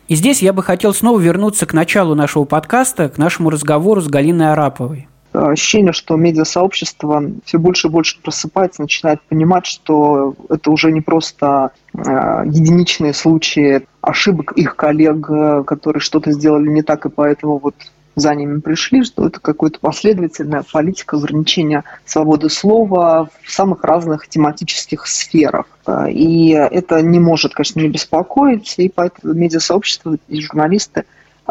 И 0.08 0.16
здесь 0.16 0.42
я 0.44 0.54
бы 0.54 0.62
хотел 0.62 0.94
снова 0.94 1.20
вернуться 1.20 1.66
к 1.66 1.74
началу 1.74 2.14
нашего 2.14 2.46
подкаста, 2.46 3.10
к 3.10 3.18
нашему 3.18 3.50
разговору 3.50 4.00
с 4.02 4.08
Галиной 4.08 4.52
Араповой. 4.52 5.08
Ощущение, 5.34 5.92
что 5.92 6.16
медиасообщество 6.16 7.24
все 7.44 7.58
больше 7.58 7.88
и 7.88 7.92
больше 7.92 8.22
просыпается, 8.22 8.84
начинает 8.84 9.22
понимать, 9.24 9.66
что 9.66 10.36
это 10.50 10.72
уже 10.72 10.94
не 10.94 11.02
просто 11.02 11.72
э, 11.94 12.00
единичные 12.46 13.14
случаи 13.14 13.86
ошибок 14.00 14.54
их 14.54 14.78
коллег, 14.78 15.30
э, 15.30 15.64
которые 15.66 16.00
что-то 16.00 16.32
сделали 16.32 16.70
не 16.70 16.84
так, 16.84 17.06
и 17.06 17.10
поэтому 17.10 17.58
вот 17.58 17.76
за 18.16 18.34
ними 18.34 18.60
пришли, 18.60 19.04
что 19.04 19.28
это 19.28 19.40
какая-то 19.40 19.80
последовательная 19.80 20.64
политика 20.72 21.18
ограничения 21.18 21.84
свободы 22.06 22.50
слова 22.50 23.30
в 23.42 23.52
самых 23.52 23.84
разных 23.84 24.28
тематических 24.28 25.06
сферах. 25.08 25.66
И 26.10 26.50
это 26.50 27.02
не 27.02 27.20
может, 27.20 27.54
конечно, 27.54 27.82
не 27.82 27.90
беспокоить, 27.90 28.76
и 28.78 28.90
поэтому 28.90 29.34
медиасообщество 29.34 30.18
и 30.28 30.42
журналисты 30.42 31.04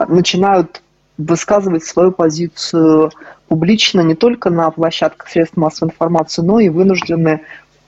начинают 0.09 0.83
высказывать 1.19 1.85
свою 1.85 2.11
позицию 2.11 3.13
публично 3.47 4.01
не 4.01 4.15
только 4.15 4.51
на 4.51 4.71
площадках 4.71 5.29
средств 5.29 5.57
массовой 5.57 5.91
информации, 5.91 6.43
но 6.43 6.59
и 6.59 6.71
вынуждены 6.71 7.43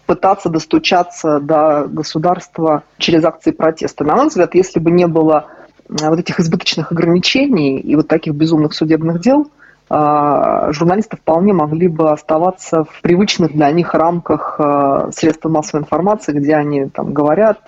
пытаться 0.05 0.49
достучаться 0.49 1.41
до 1.41 1.89
государства 1.89 2.85
через 2.99 3.25
акции 3.25 3.51
протеста. 3.51 4.05
На 4.05 4.15
мой 4.15 4.29
взгляд, 4.29 4.55
если 4.55 4.79
бы 4.79 4.93
не 4.93 5.09
было 5.09 5.47
Э, 5.47 5.56
вот 5.89 6.19
этих 6.19 6.41
избыточных 6.41 6.93
ограничений 6.93 7.79
и 7.79 7.97
вот 7.97 8.09
таких 8.09 8.35
безумных 8.35 8.75
судебных 8.75 9.21
дел, 9.21 9.51
э, 9.89 10.69
журналисты 10.73 11.17
вполне 11.17 11.53
могли 11.53 11.89
бы 11.89 12.11
оставаться 12.11 12.85
в 12.85 13.03
привычных 13.03 13.53
для 13.53 13.71
них 13.71 13.95
рамках 13.95 14.57
э, 14.59 15.11
средств 15.13 15.45
массовой 15.45 15.83
информации, 15.83 16.33
где 16.33 16.57
они 16.57 16.87
там 16.87 17.13
говорят, 17.13 17.61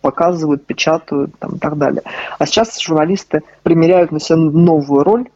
показывают, 0.00 0.66
печатают 0.66 1.38
там, 1.38 1.56
и 1.56 1.58
так 1.58 1.78
далее. 1.78 2.02
А 2.38 2.46
сейчас 2.46 2.80
журналисты 2.80 3.42
примеряют 3.62 4.10
на 4.10 4.20
себя 4.20 4.36
новую 4.38 5.04
роль, 5.04 5.28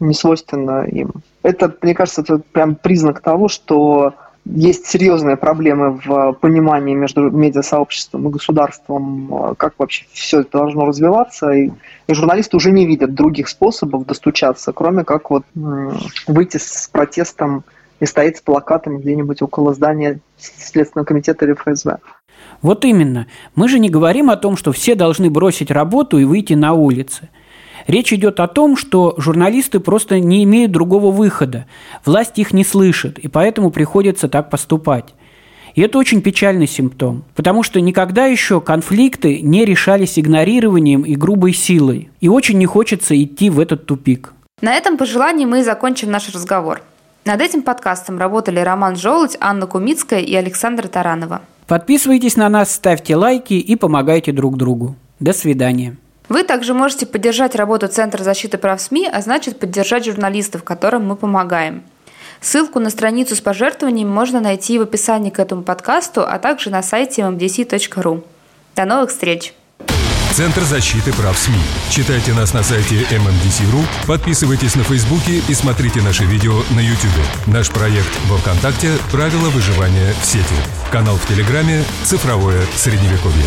не 0.00 0.14
свойственно 0.14 0.84
им. 0.84 1.12
Это, 1.42 1.74
мне 1.82 1.94
кажется, 1.94 2.22
это 2.22 2.38
прям 2.38 2.74
признак 2.76 3.20
того, 3.20 3.48
что 3.48 4.14
есть 4.44 4.86
серьезные 4.86 5.36
проблемы 5.36 6.00
в 6.04 6.32
понимании 6.40 6.94
между 6.94 7.30
медиасообществом 7.30 8.28
и 8.28 8.32
государством, 8.32 9.54
как 9.56 9.74
вообще 9.78 10.04
все 10.12 10.40
это 10.40 10.58
должно 10.58 10.84
развиваться. 10.84 11.50
И, 11.50 11.70
и 12.06 12.14
журналисты 12.14 12.56
уже 12.56 12.72
не 12.72 12.86
видят 12.86 13.14
других 13.14 13.48
способов 13.48 14.06
достучаться, 14.06 14.72
кроме 14.72 15.04
как 15.04 15.30
вот 15.30 15.44
выйти 15.54 16.56
с 16.56 16.88
протестом 16.90 17.64
и 18.00 18.06
стоять 18.06 18.38
с 18.38 18.40
плакатами 18.40 18.98
где-нибудь 18.98 19.42
около 19.42 19.74
здания 19.74 20.18
Следственного 20.36 21.06
комитета 21.06 21.44
или 21.44 21.54
ФСБ. 21.54 21.98
Вот 22.62 22.84
именно. 22.84 23.28
Мы 23.54 23.68
же 23.68 23.78
не 23.78 23.90
говорим 23.90 24.28
о 24.28 24.36
том, 24.36 24.56
что 24.56 24.72
все 24.72 24.96
должны 24.96 25.30
бросить 25.30 25.70
работу 25.70 26.18
и 26.18 26.24
выйти 26.24 26.54
на 26.54 26.72
улицы– 26.72 27.28
Речь 27.86 28.12
идет 28.12 28.40
о 28.40 28.48
том, 28.48 28.76
что 28.76 29.14
журналисты 29.16 29.80
просто 29.80 30.20
не 30.20 30.44
имеют 30.44 30.72
другого 30.72 31.10
выхода. 31.10 31.66
Власть 32.04 32.38
их 32.38 32.52
не 32.52 32.64
слышит, 32.64 33.18
и 33.18 33.28
поэтому 33.28 33.70
приходится 33.70 34.28
так 34.28 34.50
поступать. 34.50 35.14
И 35.74 35.80
это 35.80 35.98
очень 35.98 36.20
печальный 36.20 36.66
симптом, 36.66 37.24
потому 37.34 37.62
что 37.62 37.80
никогда 37.80 38.26
еще 38.26 38.60
конфликты 38.60 39.40
не 39.40 39.64
решались 39.64 40.18
игнорированием 40.18 41.02
и 41.02 41.14
грубой 41.14 41.54
силой. 41.54 42.10
И 42.20 42.28
очень 42.28 42.58
не 42.58 42.66
хочется 42.66 43.20
идти 43.20 43.48
в 43.48 43.58
этот 43.58 43.86
тупик. 43.86 44.34
На 44.60 44.74
этом 44.74 44.96
пожелании 44.96 45.46
мы 45.46 45.60
и 45.60 45.64
закончим 45.64 46.10
наш 46.10 46.32
разговор. 46.32 46.82
Над 47.24 47.40
этим 47.40 47.62
подкастом 47.62 48.18
работали 48.18 48.60
Роман 48.60 48.96
Желудь, 48.96 49.36
Анна 49.40 49.66
Кумицкая 49.66 50.20
и 50.20 50.34
Александра 50.34 50.88
Таранова. 50.88 51.40
Подписывайтесь 51.66 52.36
на 52.36 52.48
нас, 52.48 52.72
ставьте 52.72 53.16
лайки 53.16 53.54
и 53.54 53.76
помогайте 53.76 54.32
друг 54.32 54.56
другу. 54.56 54.96
До 55.20 55.32
свидания. 55.32 55.96
Вы 56.32 56.44
также 56.44 56.72
можете 56.72 57.04
поддержать 57.04 57.54
работу 57.54 57.88
Центра 57.88 58.24
защиты 58.24 58.56
прав 58.56 58.80
СМИ, 58.80 59.06
а 59.12 59.20
значит 59.20 59.58
поддержать 59.58 60.06
журналистов, 60.06 60.64
которым 60.64 61.06
мы 61.06 61.14
помогаем. 61.14 61.82
Ссылку 62.40 62.80
на 62.80 62.88
страницу 62.88 63.36
с 63.36 63.42
пожертвованиями 63.42 64.08
можно 64.08 64.40
найти 64.40 64.78
в 64.78 64.82
описании 64.82 65.28
к 65.28 65.38
этому 65.38 65.62
подкасту, 65.62 66.22
а 66.26 66.38
также 66.38 66.70
на 66.70 66.82
сайте 66.82 67.20
mmdc.ru. 67.20 68.24
До 68.74 68.84
новых 68.86 69.10
встреч! 69.10 69.52
Центр 70.32 70.62
защиты 70.62 71.12
прав 71.12 71.36
СМИ. 71.36 71.60
Читайте 71.90 72.32
нас 72.32 72.54
на 72.54 72.62
сайте 72.62 73.02
MMDC.ru, 73.10 73.84
подписывайтесь 74.06 74.74
на 74.74 74.84
Фейсбуке 74.84 75.42
и 75.46 75.52
смотрите 75.52 76.00
наши 76.00 76.24
видео 76.24 76.62
на 76.74 76.80
YouTube. 76.80 77.26
Наш 77.46 77.68
проект 77.68 78.08
во 78.30 78.38
Вконтакте 78.38 78.92
«Правила 79.10 79.50
выживания 79.50 80.14
в 80.22 80.24
сети». 80.24 80.56
Канал 80.90 81.16
в 81.16 81.28
Телеграме 81.28 81.84
«Цифровое 82.04 82.62
Средневековье». 82.74 83.44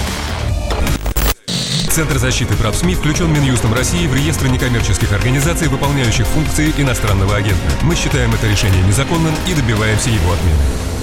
Центр 1.96 2.18
защиты 2.18 2.58
прав 2.58 2.76
СМИ 2.76 2.96
включен 2.96 3.32
Минюстом 3.32 3.74
России 3.74 4.06
в 4.06 4.14
реестр 4.14 4.48
некоммерческих 4.48 5.14
организаций, 5.14 5.70
выполняющих 5.70 6.28
функции 6.28 6.74
иностранного 6.78 7.38
агента. 7.38 7.72
Мы 7.84 7.96
считаем 7.96 8.34
это 8.34 8.50
решение 8.50 8.84
незаконным 8.84 9.34
и 9.48 9.54
добиваемся 9.54 10.10
его 10.10 10.34
отмены. 10.34 10.95